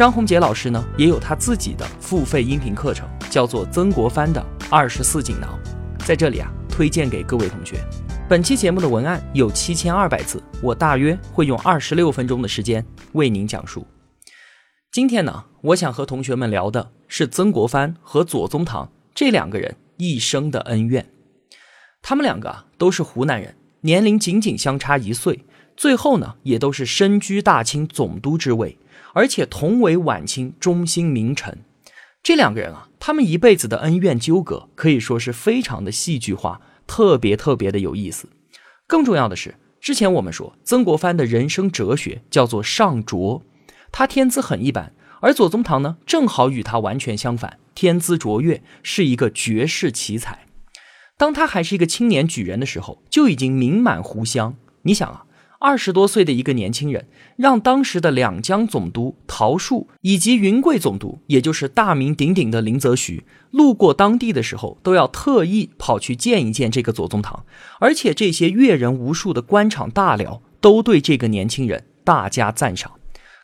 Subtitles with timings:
[0.00, 5.60] 张宏杰老师呢，也有他自己的付费音频课程，叫做《曾国藩的二十四锦囊》，
[6.06, 7.84] 在这里啊，推荐给各位同学。
[8.26, 12.82] 本期节目的文案有七千二百字，我大约会用二十六分钟的时间
[13.12, 13.86] 为您讲述。
[14.90, 21.10] 今天呢，我想和同学们聊的是曾国藩和左宗棠这两个人一生的恩怨。
[22.00, 25.44] 他们两个啊，都是湖南人，年龄仅仅相差一岁，
[25.76, 28.78] 最后呢，也都是身居大清总督之位。
[29.12, 31.64] 而且同为晚清中兴名臣，
[32.22, 38.28] 这两个人啊，他们一辈子的恩怨纠葛可以说是非常的戏剧化，特别特别的有意思。
[38.86, 43.42] 更重要的是，之前我们说曾国藩的人生哲学叫做上卓，
[43.90, 50.46] 他天资很一般，而左宗棠呢，正好与他完全相反，天资卓越，是一个绝世奇才。
[51.16, 54.56] 当他还是一个青年举人的时候，就已经名满湖湘。
[54.82, 55.24] 你想啊。
[55.62, 67.44] 二十多岁的一个年轻人，让当时的两江总督陶树以及云贵总督，也就是大名鼎鼎的林则徐，路过当地的时候，都要特意跑去见一见这个左宗棠。
[67.78, 72.92] 而且这些阅人无数的官场大僚都对这个年轻人大加赞赏，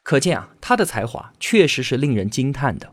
[0.02, 2.90] 可见啊，他的才华确实是令人惊叹的。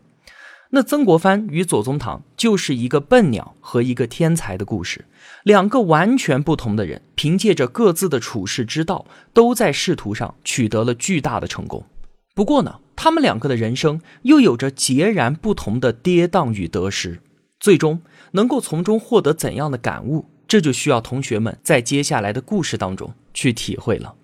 [0.76, 5.06] 那曾国藩与左宗棠就是一个笨鸟和一个天才的故事，
[5.44, 11.86] 两个完全不同的人，凭借着各自的处世之道，都在仕途上取得了巨大的成功。
[12.34, 17.22] 不过呢，他们两个的人生又有着截然不同的跌宕与得失，
[17.60, 18.02] 最终
[18.32, 24.16] 能够从中获得怎样的感悟，这就需要同学们在接下来的故事当中去体会了。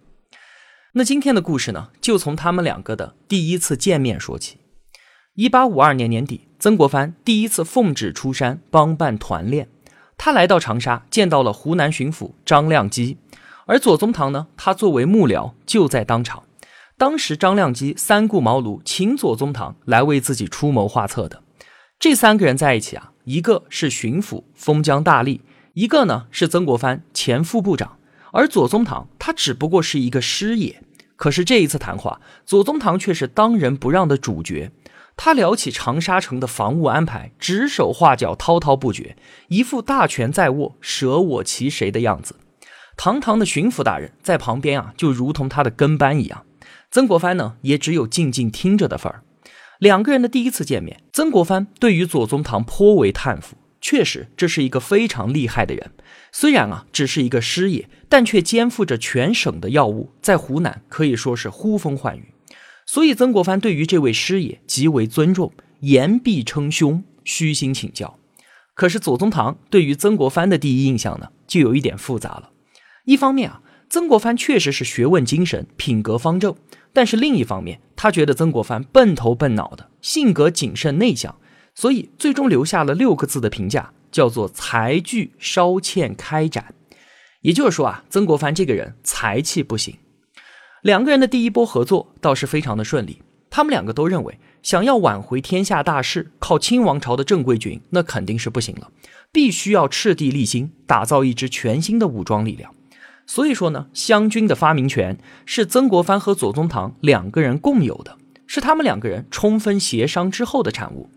[0.93, 4.57] 那今天的故事呢，就从他们两个的第一次见面说起。
[5.39, 9.69] 一八五二年年底，曾国藩第一次奉旨出山帮办团练。
[10.17, 13.15] 他来到长沙，见到了湖南巡抚张亮基，
[13.65, 16.43] 而左宗棠呢，他作为幕僚就在当场。
[16.97, 21.41] 当时张亮基三顾茅庐，请左宗棠来为自己出谋划策的。
[21.97, 25.39] 这三个人在一起啊，一个是巡抚封疆大吏，
[25.71, 27.97] 一个呢是曾国藩前副部长，
[28.33, 30.83] 而左宗棠他只不过是一个师爷。
[31.15, 34.71] 可是这一次谈话，左宗棠却是当仁不让的主角。
[35.21, 39.17] 他聊起长沙城的防务安排，指手画脚，滔滔不绝，
[39.49, 42.37] 一副大权在握，舍我其谁的样子。
[42.95, 46.45] 堂堂的巡抚大人在旁边啊，就如同他的跟班一样。
[46.89, 49.25] 曾国藩呢，也只有静静听着的份儿。
[49.79, 53.57] 两个人的第一次见面，曾国藩对于左宗棠颇为叹服。
[53.81, 55.91] 确实，这是一个非常厉害的人。
[56.31, 62.33] 虽然啊，只是一个师爷，但却肩负着全省的要务，在湖南可以说是呼风唤雨。
[62.91, 68.17] 所以，曾国藩对于这位师爷极为尊重，言必称兄，虚心请教。
[68.73, 72.49] 可是，左宗棠对于曾国藩的第一印象呢，就有一点复杂了。
[73.05, 73.61] 一方面啊，
[73.91, 76.53] 曾国藩确实是学问精神、品格方正；
[76.91, 81.39] 但是另一方面，他觉得曾国藩笨头笨脑的，性格谨慎内向，
[81.75, 86.73] 所以最终留下了六个字的评价，叫做“才具稍欠开展”。
[87.41, 89.95] 也就是说啊，曾国藩这个人才气不行。
[90.81, 93.21] 两个人的第一波合作倒是非常的顺利。
[93.49, 98.91] 他们两个都认为，想要挽回天下大势，靠清王朝的正规军那肯定是不行了，
[99.31, 102.73] 必须要赤地立心，打造一支全新的武装力量。
[103.25, 111.09] 所以说呢，湘军的发明权是曾国藩和左宗棠两个人共有的，是他们两个人充分协商之后的产物。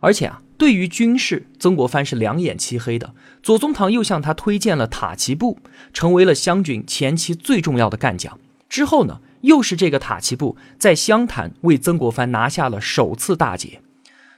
[0.00, 5.58] 而且啊，对于军事，曾国藩是两眼漆黑的，左宗棠又向他推荐了塔奇布，
[5.92, 8.38] 成为了湘军前期最重要的干将。
[8.72, 13.82] 之后呢，又是这个塔奇布在湘潭为曾国藩拿下了首次大捷，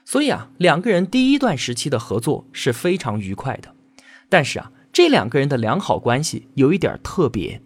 [0.04, 3.72] 所以啊，两个人第一段时期的合作是非常愉快的。
[4.28, 7.62] 但是啊，这两个人的良好关系有一点特别，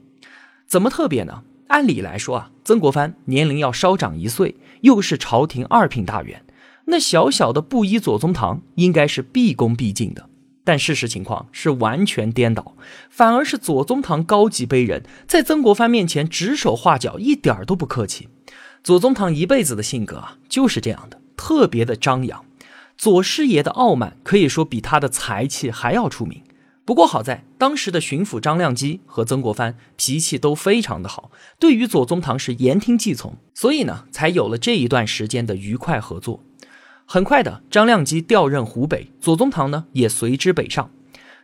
[0.67, 1.43] 怎么特别呢？
[1.69, 6.45] 按理来说啊，曾国藩年龄要稍长一岁，又是朝廷二品大员，
[6.85, 10.28] 那小小的布衣左宗棠应该是毕恭毕敬的。
[10.69, 12.75] 但事实情况是完全颠倒，
[13.09, 18.29] 反而是左宗棠高级卑人，在曾国藩面前指手画脚，一点都不客气。
[18.85, 22.45] 左宗棠一辈子的性格啊，就是这样的，特别的张扬。
[22.99, 26.43] 左师爷的傲慢可以说比他的才气还要出名。
[26.85, 36.45] 不过好在当时的巡抚张亮基和曾国藩脾气都非常的好，对于左宗棠是言听计从，所以呢，才有了这一段时间的愉快合作。
[37.11, 40.91] 很快的，张亮基调任湖北，左宗棠呢也随之北上。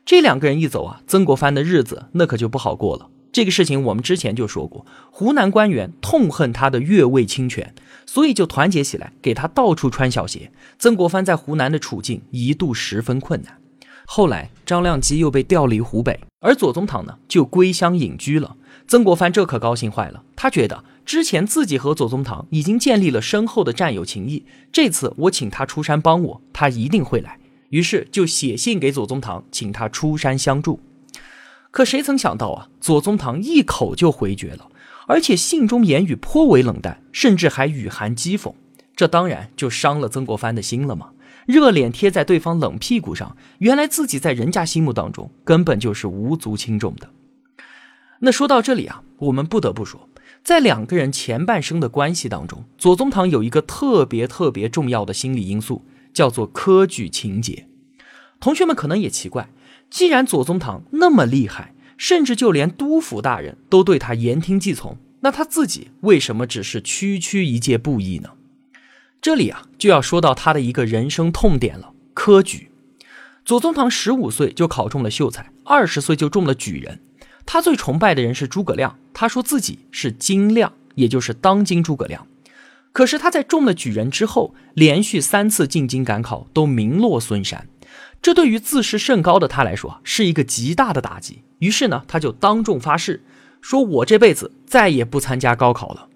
[0.05, 3.09] 这两个人一走啊，曾国藩的日子那可就不好过了。
[3.33, 7.75] 这个事情我们之前就说过，湖南官员痛恨他的越位侵权，
[8.05, 10.53] 所以就团结起来给他到处穿小鞋。
[10.79, 13.57] 曾国藩在湖南的处境一度十分困难。
[14.05, 18.55] 后来张亮基又被调离湖北，而左宗棠呢就归乡隐居了。
[18.87, 27.39] 曾国藩这可高兴坏了，他觉得之前自己和左宗棠已经建立了深厚的战友情谊，这次我请他出山帮我，他一定会来。
[27.71, 30.81] 于是就写信给左宗棠，请他出山相助。
[31.71, 34.71] 可谁曾想到啊，左宗棠一口就回绝了，
[35.07, 38.55] 而且信中言语颇为冷淡，甚至还语含讥讽。
[38.95, 41.11] 这当然就伤了曾国藩的心了嘛。
[41.47, 47.11] 热脸贴在对方冷屁股上，原来自己在人家心目当中根本就是无足轻重的。
[48.21, 50.09] 那说到这里啊，我们不得不说，
[50.45, 55.83] 在两个人前半生的关系当中，左宗棠有一个特别特别重要的心理因素。
[56.15, 57.67] 叫做科举情节，
[58.39, 59.49] 同学们可能也奇怪，
[59.91, 68.31] 既然左宗棠那么厉害，甚至就连督府大人都对他言听计从，那他自己为什么只是区区一介布衣呢？
[69.21, 72.71] 这里啊，就要说到他的一个人生痛点了——科举。
[73.45, 77.01] 左宗棠十五岁就考中了秀才，二十岁就中了举人。
[77.47, 82.27] 他最崇拜的人是诸葛亮，他说自己是金亮，也就是当今诸葛亮。
[82.93, 87.67] 可是他在中了举人之后，连续三次进京赶考都名落孙山，
[88.23, 91.43] 这对于自视甚高的他来说是一个极大的打击。
[91.59, 93.23] 于是呢，他就当众发誓，
[93.61, 96.09] 说我这辈子再也不参加高考了。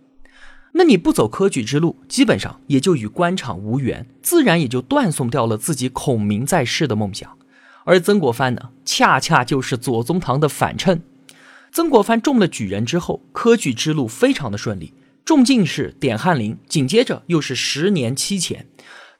[0.72, 7.36] 那你不走科举之路，基本上也就与官场无缘，自然也就断送掉了自己孔明在世的梦想。
[7.84, 11.02] 而曾国藩呢，恰恰就是左宗棠的反衬。
[11.78, 14.92] 曾国藩中了举人之后，科举之路非常的顺利。
[15.24, 18.66] 中进士点翰林，紧接着又是十年期前。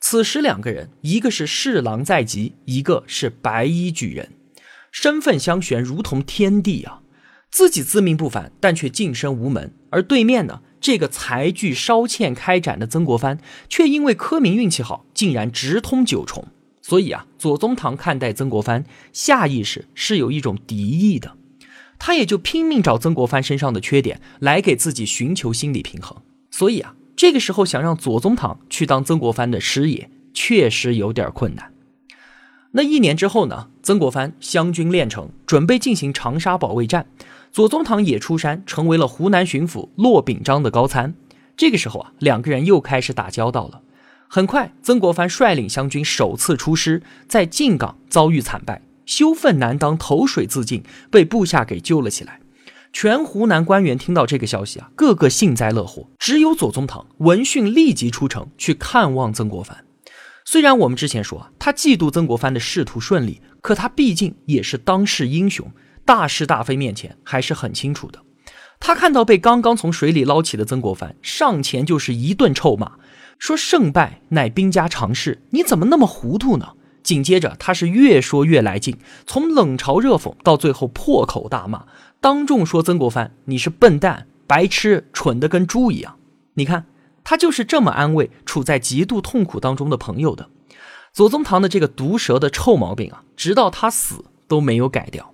[0.01, 4.31] 此时两个人，一个是侍郎在即，一个是白衣举人，
[4.91, 7.03] 身份相悬，如同天地啊！
[7.49, 13.39] 自己自命不凡，但却晋升无门；而对面呢，这个才具稍欠开展的曾国藩，
[13.69, 16.49] 却因为科名运气好，竟然直通九重。
[16.83, 21.37] 所以啊，左宗棠看待曾国藩，下意识是有一种敌意的。
[21.99, 26.17] 他也就拼命找曾国藩身上的缺点来给自己寻求心理平衡，
[26.51, 31.73] 所以啊，这个时候想让左宗棠去当曾国藩的师爷，确实有点困难。
[32.73, 37.07] 那一年之后呢，曾国藩湘军练成，准备进行长沙保卫战，
[37.51, 41.15] 左宗棠也出山，成为了湖南巡抚骆秉章的高参。
[41.57, 43.81] 这个时候啊，两个人又开始打交道了。
[44.29, 48.83] 很快，曾国藩率领湘军首次出师，在靖港遭遇惨败。
[49.09, 52.41] 羞愤难当，投水自尽，被部下给救了起来。
[52.93, 56.11] 全湖南官员听到这个消息啊，个个幸灾乐祸。
[56.19, 59.83] 只有左宗棠闻讯立即出城去看望曾国藩。
[60.45, 65.73] 虽然我们之前说啊，他嫉妒曾国藩的仕途顺利，可他毕竟也是当世英雄，
[66.05, 68.21] 大是大非面前还是很清楚的。
[68.79, 72.93] 他看到被刚刚从水里捞起的曾国藩，上前就是一顿臭骂，
[73.39, 76.75] 说胜败乃兵家常事，你怎么那么糊涂呢？
[77.09, 81.87] 紧接着，他是越说越来劲，从冷嘲热讽到最后破口大骂，
[82.21, 86.19] 当众说曾国藩你是笨蛋、白痴、蠢的跟猪一样。
[86.53, 86.85] 你看，
[87.25, 90.51] 他就是这么安慰处在极度痛苦当中的朋友的。
[91.15, 95.33] 左宗棠的这个毒舌的臭毛病啊，直到他死都没有改掉。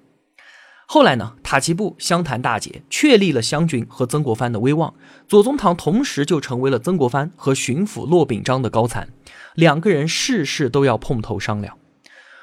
[0.86, 4.94] 后来呢，塔奇布湘潭大捷，确立了湘军和曾国藩的威望。
[5.26, 9.08] 左宗棠同时就成为了曾国藩和巡抚骆秉章的高参。
[9.54, 11.78] 两个人事事都要碰头商量。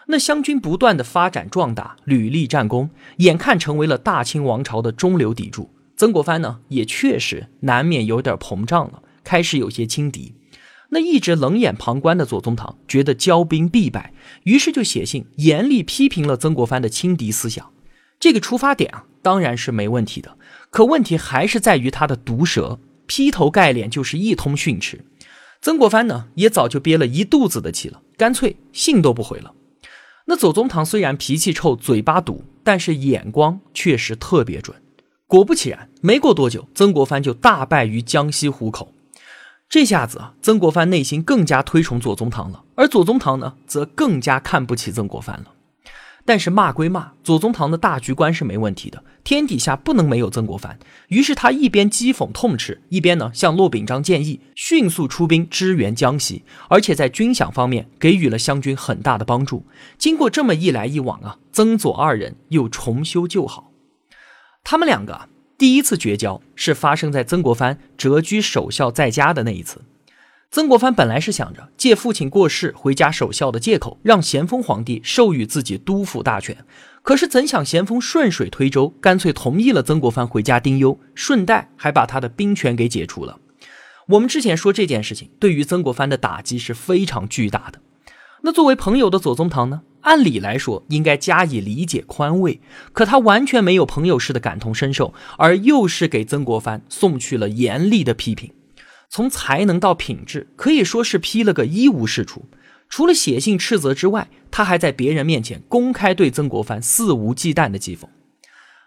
[0.08, 5.70] 那湘军不断的发展壮大，屡立战功，眼看成为了大清王朝的中流砥柱。
[5.96, 10.34] 曾国藩呢，也确实难免有点膨胀了，开始有些轻敌。
[10.90, 17.70] 那一直冷眼旁观的左宗棠觉得骄兵必败，于是就写信严厉批评了曾国藩的轻敌思想。
[18.22, 20.38] 这个出发点啊，当然是没问题的，
[20.70, 25.04] 可问题还是在于他的毒舌，劈头盖脸就是一通训斥。
[25.60, 29.54] 曾国藩呢，也早就憋了一肚子的气了，干脆信都不回了。
[30.26, 34.80] 那左宗棠虽然脾气臭、嘴巴毒，但是眼光确实特别准。
[35.26, 38.94] 果不其然，没过多久，曾国藩就大败于江西湖口。
[39.68, 45.46] 这下子啊，曾国藩内心更加推崇左宗棠了，而左宗棠呢，则更加看不起曾国藩了。
[46.26, 49.04] 但是骂归骂，左宗棠的大局观是没问题的。
[49.24, 50.78] 天底下不能没有曾国藩，
[51.10, 59.66] 于是他一边讥讽痛斥，一边呢向骆秉章建议迅速出兵支援江西，而且在军饷方面给予了湘军很大的帮助。
[59.98, 63.72] 经过这么一来一往啊，曾左二人又重修旧好。
[64.64, 69.82] 他们两个第一次绝交是发生在曾国藩谪居守孝在家的那一次。
[70.52, 76.58] 曾国藩本来是想着借父亲过世回家守孝的借口，让咸丰皇帝授予自己督抚大权。
[77.02, 83.40] 可是怎想咸丰顺水推舟，干脆同意了曾国藩回家丁忧，顺带还把他的兵权给解除了。
[84.10, 87.80] 我们之前说这件事情对于曾国藩的打击是非常巨大的。
[88.42, 89.84] 那作为朋友的左宗棠呢？
[90.02, 92.60] 按理来说应该加以理解宽慰，
[92.92, 98.52] 可他完全没有朋友式的感同身受，而又是给曾国藩送去了严厉的批评。
[99.12, 102.46] 从才能到品质，可以说是批了个一无是处。
[102.88, 108.06] 除了写信斥责之外，他还在别人面前公开对曾国藩肆无忌惮的讥讽。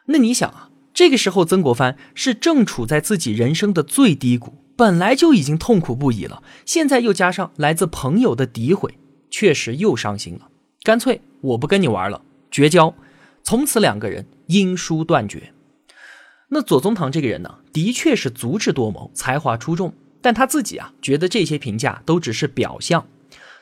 [0.07, 10.49] 那你想啊，这个时候曾国藩是正处在自己人生的最低谷，本来就已经痛苦不已了，现在又加上来自朋友的诋毁，确实又伤心了。
[10.83, 12.95] 干脆我不跟你玩了，绝交。
[13.43, 15.53] 从此两个人因书断绝。
[16.49, 19.93] 那左宗棠这个人呢，的确是足智多谋，才华出众。
[20.25, 23.07] 但他自己啊，觉得这些评价都只是表象，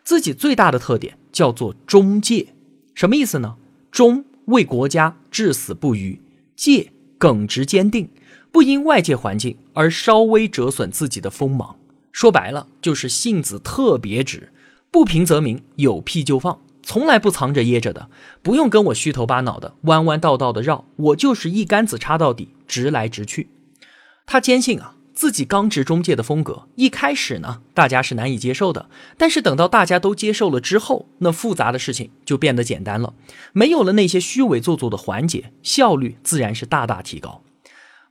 [0.04, 2.54] 自己最大的特点叫做忠戒，
[2.94, 3.56] 什么意思呢？
[3.90, 6.20] 忠为国家至死不渝，
[6.54, 8.08] 戒耿直坚定，
[8.52, 11.74] 不因外界环境而稍微折损自己的锋芒。
[12.12, 14.52] 说白了，就是性子特别直，
[14.92, 18.08] 不平则鸣，有屁就放，从来不藏着掖着的，
[18.40, 23.48] 不用跟我虚头巴脑的弯弯道道的绕，我就是一竿子插到底，直来直去。
[24.24, 24.94] 他坚信啊。
[25.14, 28.88] 自己刚直中介的风格，一开始呢，大家是难以接受的。
[29.16, 33.14] 但是等到大家都接受了之后，那复杂的事情就变得简单了，
[33.52, 37.42] 没有了那些虚伪做作的环节，效率自然是大大提高。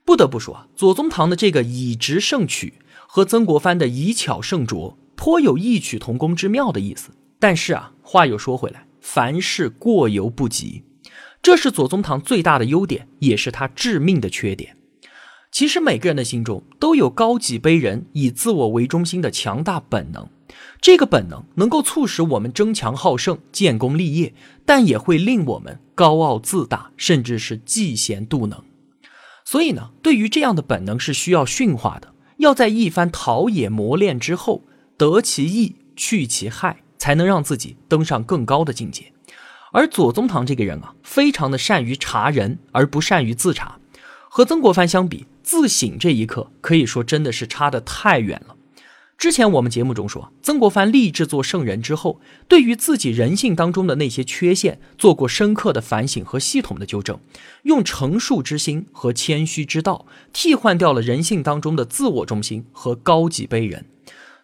[0.04, 2.74] 不得不说啊，左宗棠的这个以直胜曲
[3.06, 7.10] 和曾国藩的以巧胜拙，颇有异曲同工之妙的意思。
[7.38, 10.84] 但是啊，话又说回来，凡事过犹不及，
[11.42, 14.76] 这是左宗棠最大的优点，也是他致命的缺点。
[15.52, 20.26] 其实每个人的心中都有高己卑人、以自我为中心的强大本能，
[20.80, 24.32] 这个本能能够促使我们争强好胜、建功立业，
[24.64, 28.64] 但也会令我们高傲自大，甚至是嫉贤妒能。
[29.44, 34.62] 所以呢，对于这样的本能是需要驯化的，要在一番陶冶磨练之后，
[34.96, 39.12] 得其意，去其害，才能让自己登上更高的境界。
[39.72, 43.78] 而左宗棠这个人啊，非常的善于察人，而不善于自察，
[44.30, 45.26] 和曾国藩相比。
[45.52, 48.56] 自省这一刻，可以说真的是差得太远了。
[49.18, 57.20] 之前我们节目中说，曾国藩立志做圣人之后，对于自己人性当中的那些缺陷，做过深刻的反省和系统的纠正，
[57.64, 63.84] 用成熟之心和谦虚之道，替换掉了人性当中的自我中心和高级卑人。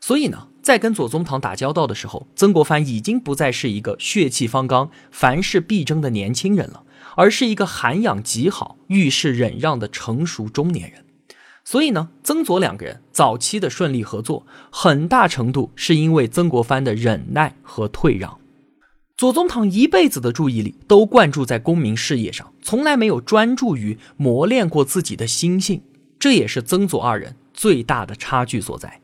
[0.01, 6.83] 所以呢，在跟左宗棠打交道的时候，曾国藩已经不再是一个血气方刚、凡事必争的年轻人了。
[7.19, 11.05] 而是一个涵养极好、遇事忍让的成熟中年人，
[11.65, 18.39] 所以呢，曾左两个人早期的顺利合作，很大程度是因为曾国藩的忍耐和退让。
[19.17, 25.83] 左宗棠一辈子的注意力都灌注在功名事业上，从来没有专注于磨练过自己的心性，
[26.21, 29.01] 这也是曾左二人最大的差距所在。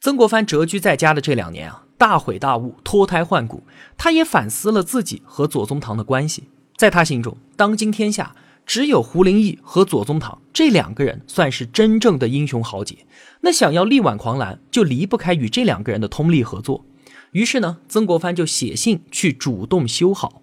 [0.00, 3.64] 曾国藩谪居在家的这两年啊，大悔大悟，脱胎换骨，
[3.98, 6.44] 他也反思了自己和左宗棠的关系。
[6.84, 8.36] 在他心中，当今天下
[8.66, 13.06] 只有胡林翼和左宗棠这两个人算是真正的英雄豪杰。
[13.40, 16.84] 那想要力挽狂澜，就离不开与这两个人的通力合作。
[17.30, 20.42] 于是呢，曾国藩就写信去主动修好。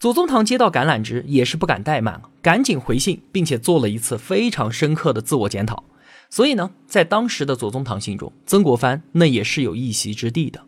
[0.00, 5.84] 左宗棠接到橄榄枝，也是不敢怠慢，赶紧回信，并且做了一次非常深刻的自我检讨。
[6.30, 10.64] 所以呢，在当时的左宗棠心中，曾国藩那也是有一席之地的。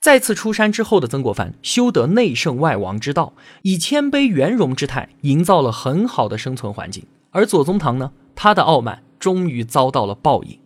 [0.00, 7.04] 再次出山之后的曾国藩，修得内圣外王之道，以谦卑圆融之态，营造了很好的生存环境。
[7.30, 10.58] 而左宗棠呢，他的傲慢终于遭到了报应。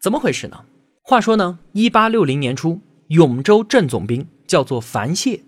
[0.00, 0.64] 怎么回事呢？
[1.02, 5.42] 话说呢，一八六零年初，永州镇总兵叫做樊谢，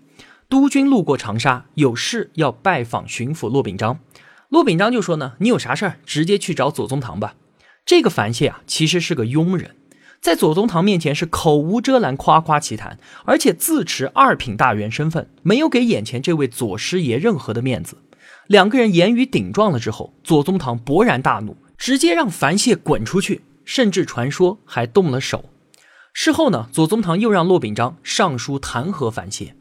[0.47, 3.99] 督军路过长沙，有事要拜访巡抚骆秉章。
[4.49, 7.33] 骆秉章就说呢：“你有啥事儿，直接去找左宗棠吧。”
[7.83, 9.75] 这个樊谢啊，其实是个庸人。
[10.23, 17.97] 在左宗棠面前是口无遮拦，夸夸其谈，而且自持二品大员身份，没有给眼前这位左师爷任何的面子。
[18.47, 25.43] 两个人言语顶撞了之后，左宗棠勃然大怒，直接让樊谢滚出去，甚至传说还动了手。
[26.13, 29.57] 事后呢，左宗棠又让骆秉章上书弹劾樊谢。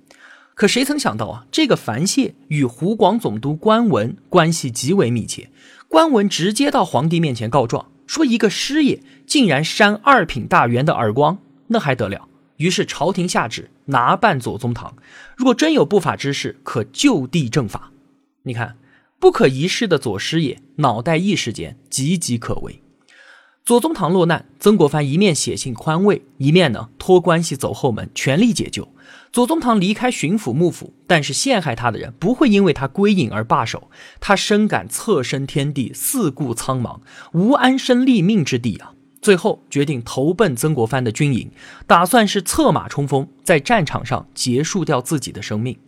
[0.54, 5.50] 可谁曾想到啊，这个樊谢与湖广总督关文关系极为密切，
[5.88, 7.86] 关文直接到皇帝面前告状。
[8.12, 11.38] 说一个师爷竟然扇二品大员的耳光，
[11.68, 12.28] 那还得了？
[12.58, 14.94] 于是朝廷下旨拿办左宗棠，
[15.34, 17.90] 如果真有不法之事，可就地正法。
[18.42, 18.76] 你看，
[19.18, 22.81] 不可一世的左师爷，脑袋一时间岌岌可危。
[23.64, 28.88] 左宗棠落难，曾国藩一面写信宽慰，一面呢托关系走后门，全力解救。
[29.30, 33.88] 左宗棠离开巡抚幕府，但是陷害他的人不会因为他归隐而罢手。
[34.18, 36.98] 他深感侧身天地，四顾苍茫，
[37.32, 38.94] 无安身立命之地啊！
[39.20, 41.52] 最后决定投奔曾国藩的军营，
[41.86, 45.78] 打算是策马冲锋，在战场上结束掉自己的生命。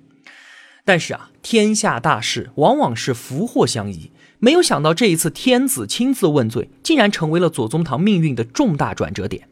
[0.84, 4.12] 但是啊，天下大事往往是福祸相依。
[4.44, 9.48] 没有想到这一次天子亲自问罪，竟然成为了左宗棠命运的重大转折点。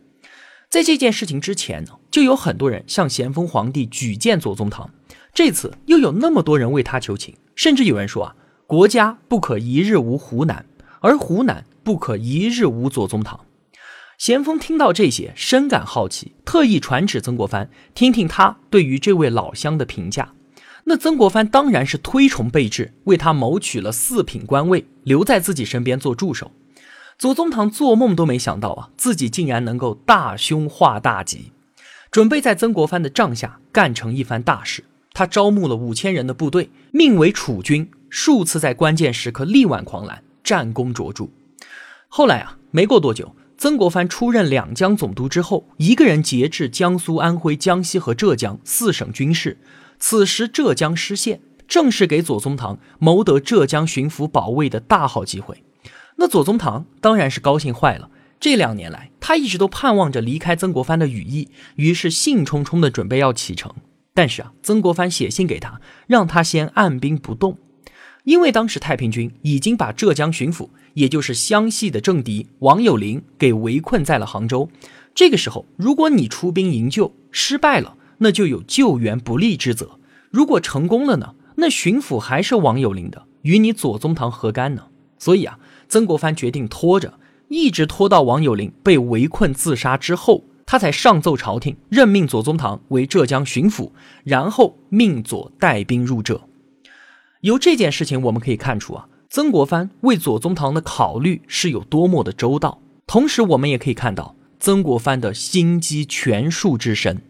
[0.69, 4.91] 在这件事情之前呢，就有很多人向咸丰皇帝举荐左宗棠。
[5.33, 10.67] 这次又有那么多人为他求情，甚至有人说啊，国家不可一日无湖南，
[11.01, 13.41] 而湖南不可一日无左宗棠。
[14.19, 20.35] 咸丰听到这些，深感好奇，特意传旨曾国藩，听听他对于这位老乡的评价。
[20.85, 26.51] 那曾国藩当然是推崇备至，为他谋取了四品官位，留在自己身边做助手。
[27.19, 31.53] 左宗棠做梦都没想到啊，自己竟然能够大凶化大吉，
[32.11, 34.85] 准备在曾国藩的帐下干成一番大事。
[35.13, 41.29] 他招募了五千人的部队，命为楚军，数次在关键时刻力挽狂澜，战功卓著。
[42.09, 49.59] 后来啊，没过多久，曾国藩出任两江总督之后，一个人节制江苏、安徽、江西和浙江四省军事。
[50.05, 55.63] 此时浙江失陷，正是给左宗棠谋得浙江巡抚保卫的大好机会。
[56.17, 58.11] 那左宗棠当然是高兴坏了。
[58.41, 63.73] 这两年来，他一直都盼望着离开曾国藩的羽翼，于是兴冲冲的准备要启程。
[64.13, 67.57] 但是啊，曾国藩写信给他，让他先按兵不动，
[68.25, 74.69] 因为当时太平军已经把浙江巡抚，也就是湘系的政敌王有龄给围困在了杭州。
[75.15, 79.99] 这个时候，如果你出兵营救失败了，那就有救援不利之责。
[80.31, 81.35] 如果成功了呢？
[81.57, 84.87] 那巡抚还是王有龄的，与你左宗棠何干呢？
[85.19, 93.91] 所以啊，曾国藩决定拖着，一直拖到王有龄被围困自杀之后，他才上奏朝廷，任命左宗棠为浙江巡抚，
[94.25, 96.41] 然后命左带兵入浙。
[97.43, 102.81] 由这件事情我们可以看出啊，曾国藩为左宗棠的考虑是有多么的周到。
[103.07, 107.21] 同时，我们也可以看到曾国藩的心机权术之深。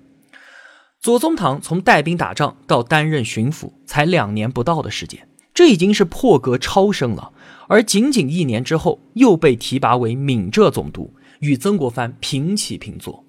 [1.02, 7.32] 左宗棠从带兵打仗到担任巡抚，才两年不到的时间，这已经是破格超升了。
[7.66, 13.24] 而仅仅一年之后，又被提拔为闽浙总督，与曾国藩平起平坐。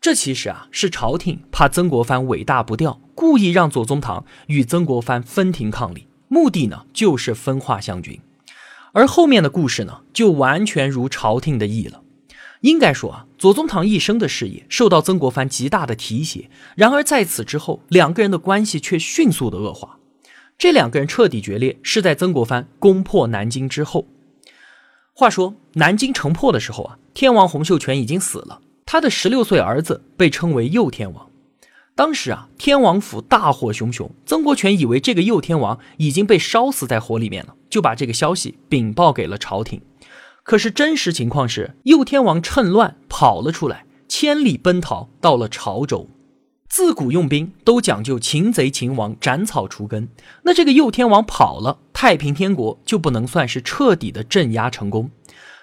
[0.00, 8.18] 这其实啊，是朝廷怕曾国藩尾大不掉，故意让左宗棠与曾国藩分庭抗礼，目的呢，就是分化湘军。
[8.92, 12.00] 而后面的故事呢，就完全如朝廷的意了。
[12.60, 16.50] 应该说啊，左宗棠一生的事业受到曾国藩极大的提携。
[16.76, 19.98] 然而在此之后，两个人的关系却迅速的恶化。
[20.58, 24.06] 这两个人彻底决裂是在曾国藩攻破南京之后。
[25.14, 31.30] 话说南京城破的时候啊，天王洪秀全已经死了，他的十六岁儿子被称为右天王。
[31.94, 39.80] 当时啊，天王府大火熊熊，曾国荃以为这个右天王已经被烧死在火里面了，就把这个消息禀报给了朝廷。
[40.42, 46.08] 可是真实情况是，右天王趁乱跑了出来，千里奔逃到了潮州。
[46.68, 50.08] 自古用兵都讲究擒贼擒王、斩草除根。
[50.44, 55.10] 那这个右天王跑了，太平天国就不能算是彻底的镇压成功。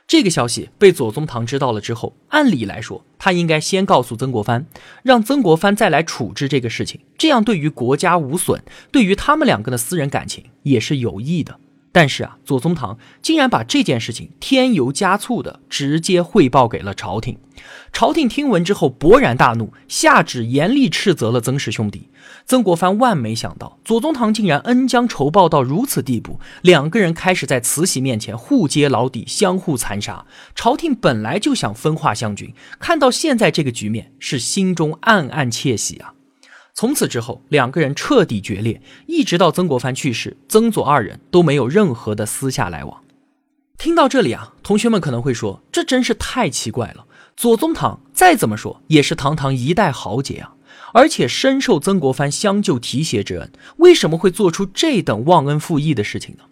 [0.06, 4.66] 这个消息被左宗棠知道了之后，按理来说，他应该先告诉曾国藩，
[5.04, 8.62] 让曾国藩再来处置这个事情，这样对于国家无损，
[8.92, 11.60] 对于他们两个的私人感情也是有益的。
[11.92, 17.38] 但是啊，左宗棠竟然把这件事情添油加醋的直接汇报给了朝廷。
[17.92, 22.10] 朝廷听闻之后勃然大怒，下旨严厉斥责了曾氏兄弟。
[22.46, 30.26] 曾国藩万没想到，左宗棠竟然恩将仇报到如此地步，两个人开始在慈禧面前互揭老底，相互残杀。
[30.54, 36.14] 朝廷本来就想分化湘军，看到现在这个局面，是心中暗暗窃喜啊。
[36.80, 43.02] 从此之后，两个人彻底决裂，一直到曾国藩去世，曾左二人都没有任何的私下来往。
[43.80, 47.08] 听到这里啊，同学们可能会说，这真是太奇怪了。
[47.36, 50.54] 左宗棠再怎么说也是堂堂一代豪杰啊，
[50.94, 56.44] 而且深受曾国藩相救提携之恩，为什么会做出这等忘恩负义的事情呢？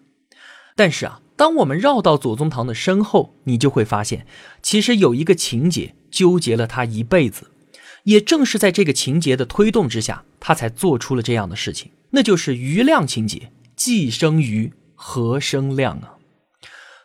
[0.75, 4.25] 但是啊，当我们绕到左宗棠的身后，你就会发现，
[4.63, 7.51] 其实有一个情节纠结了他一辈子。
[8.05, 13.51] 也正是在这个情节的推动之下，他才做出了这样的事情，那就是余亮情节。
[13.75, 16.15] 既生瑜，何生亮啊？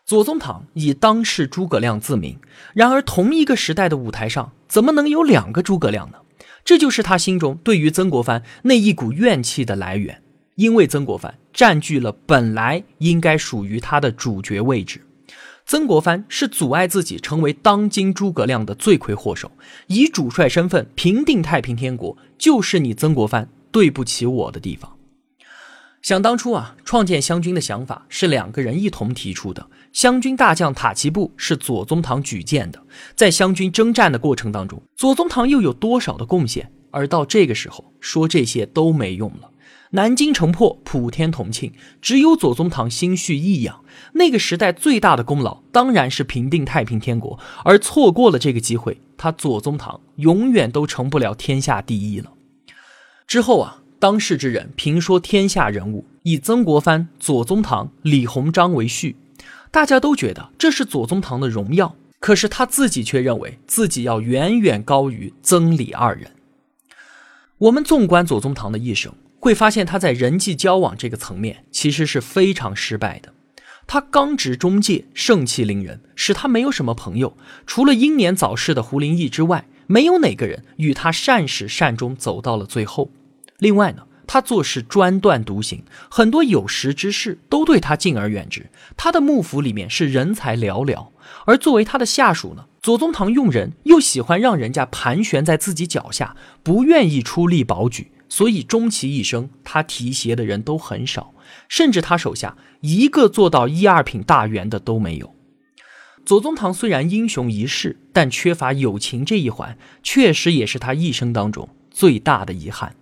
[0.06, 2.38] 左宗棠以当世诸葛亮自名，
[2.74, 6.18] 然而同一个时代的舞台上，怎么能有两个诸葛亮呢？
[6.64, 10.22] 这就是他心中对于曾国藩那一股怨气的来源，
[10.56, 15.00] 因为曾国藩占据了本来应该属于他的主角位置。
[15.70, 19.48] 曾国藩是阻碍自己成为当今诸葛亮的罪魁祸首，
[19.86, 24.92] 以主帅身份平定太平天国，就是你曾国藩对不起我的地方。
[26.02, 29.64] 想当初啊，创建湘军的想法是两个人一同提出的。
[29.92, 32.82] 湘军大将塔奇布是左宗棠举荐的，
[33.14, 36.68] 在湘军征战的过程当中，左宗棠又有多少的贡献？
[36.90, 39.48] 而到这个时候，说这些都没用了。
[39.90, 43.84] 南京城破，普天同庆，只有左宗棠心绪异样。
[44.12, 52.32] 那个时代最大的功劳当然是平定太平天国，而错过了这个机会，他左宗棠永远都成不了天下第一了。
[53.26, 53.76] 之后啊。
[54.00, 59.14] 当世之人评说天下人物，以曾国藩、左宗棠、李鸿章为序，
[59.70, 61.94] 大家都觉得这是左宗棠的荣耀。
[62.18, 66.30] 可是他自己却认为自己要远远高于曾李二人。
[67.58, 73.32] 我们纵观左宗棠的一生，会发现他在人际交往这个层面其实是非常失败的。
[73.86, 77.36] 他刚直中介，盛气凌人，使他没有什么朋友。
[77.66, 83.10] 除了英年早逝的胡林翼之外，没有哪个人与他善始善终，走到了最后。
[83.58, 88.70] 另外呢，他做事专断独行，很多有识之士都对他敬而远之。
[88.96, 91.08] 他的幕府里面是人才寥寥，
[91.46, 101.34] 而作为他的下属呢，左宗棠用人又喜欢让人家盘旋在自己脚下，不愿意出力保举，所以终其一生，他提携的人都很少，
[101.68, 105.34] 甚至他手下一个做到一二品大员的都没有。
[106.24, 112.94] 左宗棠虽然英雄一世，但缺乏友情这一环，确实也是他一生当中最大的遗憾。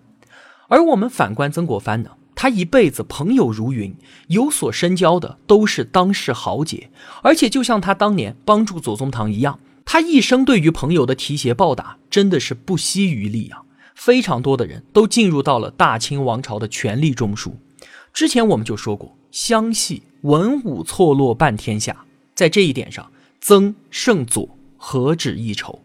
[0.69, 3.95] 而我们反观曾国藩呢，他一辈子朋友如云，
[4.29, 6.91] 有所深交的都是当世豪杰，
[7.23, 13.62] 而且就像他当年帮助左宗棠一样，他一生对于朋友的提携报答真的是不惜余力啊！
[13.99, 17.53] 非常多的人都进入到了大清王朝的权力中枢。
[18.13, 25.83] 之前我们就说过，湘系文武错落半天下，在这一点上，曾胜左何止一筹？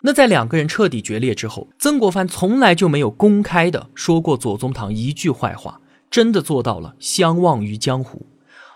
[0.00, 5.78] 那在两个人彻底决裂之后，曾国藩从来就没有公开的说过左宗棠一句坏话，
[6.10, 8.26] 真的做到了相忘于江湖。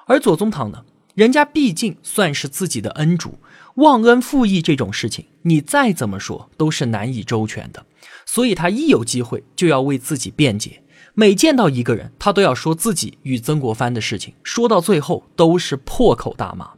[0.07, 3.39] 而左宗棠呢，人家毕竟算是自己的恩主，
[3.77, 7.87] 忘恩负义这种事情，你再怎么说都是难以周全的。
[8.27, 10.83] 所以他一有机会就要为自己辩解，
[11.15, 16.71] 每见到一个人，他都要说自己与曾国藩的事情，说到最后都是破口大骂。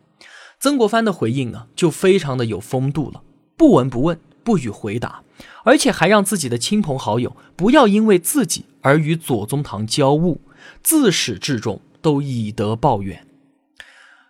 [0.58, 3.22] 曾国藩的回应呢，就非常的有风度了，
[3.56, 4.18] 不闻不问。
[4.46, 5.24] 不予回答，
[5.64, 10.38] 而且还让自己的亲朋好友不要因为自己而与左宗棠交恶，
[10.84, 13.26] 自始至终都以德报怨。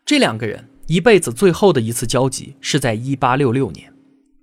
[0.06, 3.92] 这两个人一辈子最后的一次交集是在一八六六年，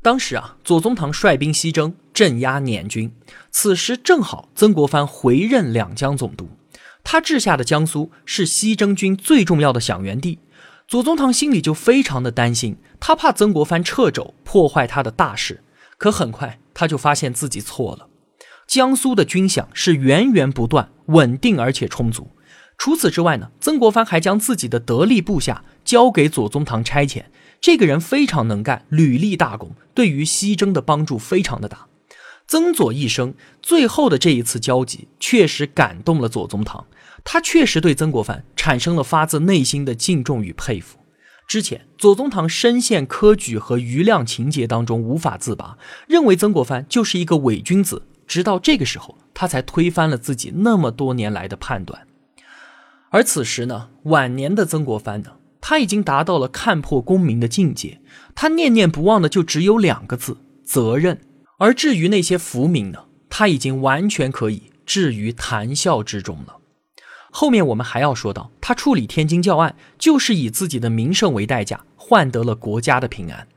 [0.04, 3.10] 当时啊，左宗棠率兵西征，镇压捻军，
[3.52, 6.50] 此时正好曾国藩回任两江总督，
[7.06, 10.39] 他治下的江苏是西征军最重要的响源地。
[10.89, 15.63] 左宗棠心里就非常的担心，他怕曾国藩掣肘破坏他的大事。
[15.98, 18.10] 可很快他就发现自己错了。
[18.68, 22.32] 江苏的军饷是源源不断、稳定而且充足。
[22.78, 27.24] 除此之外呢，曾国藩还将自己的得力部下交给左宗棠差遣。
[27.63, 31.88] 这个人非常能干，屡立大功，对于西征的帮助非常的大。
[32.45, 36.86] 曾左一生最后的这一次交集，确实感动了左宗棠。
[37.23, 40.99] 他确实对曾国藩产生了发自内心的敬重与佩服。
[41.47, 48.04] 之前，左宗棠深陷科举和余量情节当中无法自拔，认为曾国藩就是一个伪君子。
[48.28, 52.06] 直到这个时候，他才推翻了自己那么多年来的判断。
[53.10, 55.32] 而此时呢，晚年的曾国藩呢，
[55.65, 58.02] 他已经达到了看破功名的境界，
[58.36, 61.21] 他念念不忘的就只有两个字：责任。
[61.58, 66.58] 而至于那些浮名呢，他已经完全可以置于谈笑之中了。
[67.32, 73.47] 后面我们还要说到，他处理天津教案，就是以自己的名声为代价，换得了国家的平安。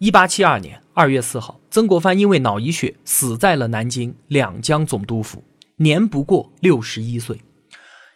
[0.00, 5.44] 一八七二年二月四号，曾国藩因为脑溢血死在了南京两江总督府，
[5.76, 7.40] 年不过六十一岁。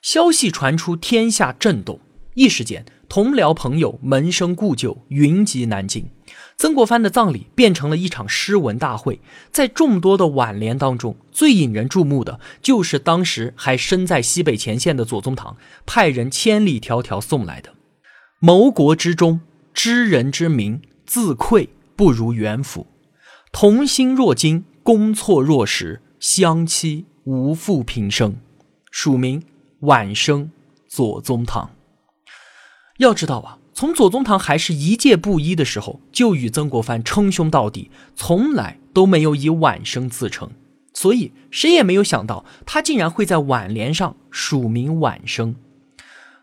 [0.02, 2.00] 消息传出，天下震动，
[2.34, 6.08] 一时间，同僚朋友、门生故旧云集南京。
[6.56, 17.74] 曾国藩的葬礼变成了一场诗文大会，在众多的挽联当中，最引人注目的就是当时还身在西北前线的左宗棠派人千里迢迢送来的
[18.38, 19.40] ：“谋国之忠，
[19.74, 22.86] 知人之明，自愧不如元辅；
[23.50, 28.36] 同心若金，攻错若石，相期无负平生。”
[28.90, 29.42] 署名
[29.80, 30.50] 晚生
[30.86, 31.70] 左宗棠。
[33.02, 33.58] 要知道啊。
[33.74, 40.50] 从左宗棠还是一介布衣的时候，就与曾国藩称兄道弟，从来都没有以晚生自称，
[40.92, 45.56] 所以谁也没有想到他竟然会在挽联上署名晚生。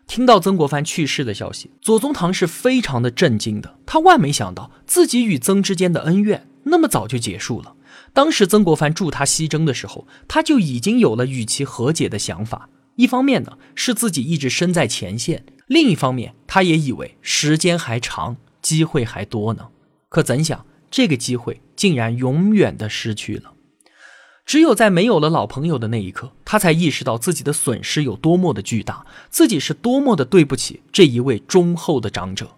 [0.08, 3.76] 听到曾国藩去世的消息，左宗棠是非常的震惊的。
[3.86, 7.74] 他万没想到自己与曾之间的恩怨那么早就结束了。
[8.12, 12.68] 当时曾国藩助他西征的时候，他就已经有了与其和解的想法。
[13.00, 19.68] 一方面呢，是自己一直身在前线；另一方面，他也以为时间还长，机会还多呢。
[20.10, 23.54] 可怎想，这个机会竟然永远的失去了。
[24.44, 32.50] 只有在没有了老朋友的那一刻，他才意识到自己的损失有多么的巨大，自己是多么的对不起这一位忠厚的长者。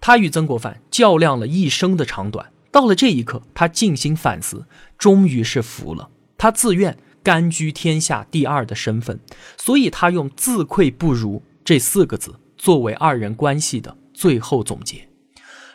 [0.00, 4.66] 他与曾国藩较量了一生的长短，到了这一刻，他静心反思，
[4.96, 6.08] 终于是服了。
[6.38, 9.18] 他自愿甘居天下第二的身份，
[9.56, 15.08] 所以他用“自愧不如”这四个字作为二人关系的最后总结。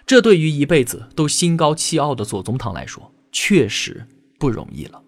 [0.05, 4.07] 这对于一辈子都心高气傲的左宗棠来说，确实
[4.39, 5.01] 不容易了。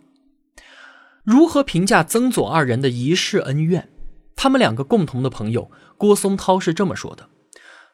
[1.24, 3.90] 如何评价曾左二人的一世恩怨？
[4.36, 7.30] 他们两个共同的朋友郭松涛是这么说的：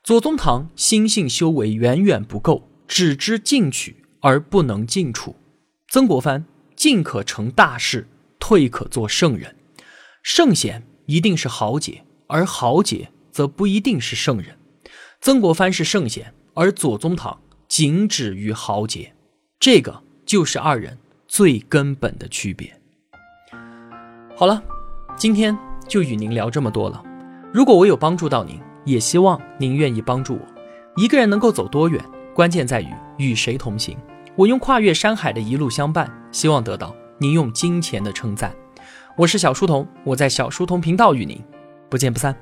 [0.03, 5.35] 左宗棠心性修为远远不够，只知进取而不能进处；
[5.89, 8.07] 曾国藩进可成大事，
[8.39, 9.55] 退可做圣人。
[10.23, 14.57] 圣贤一定是豪杰，而豪杰则不一定是圣人。
[15.21, 19.13] 曾国藩是圣贤，而左宗棠仅止于豪杰，
[19.59, 22.71] 这个就是二人最根本的区别。
[24.35, 24.61] 好了，
[25.15, 27.03] 今天就与您聊这么多了。
[27.53, 30.41] 如果我有帮助到您，也希望您愿意帮助我。
[30.95, 33.97] 一个人能够走多远，关键在于与谁同行。
[34.35, 38.53] 我用跨越山海的一路相伴，希望得到您用金钱的称赞。
[39.15, 41.41] 我是小书童，我在小书童频道与您
[41.89, 42.35] 不见不散。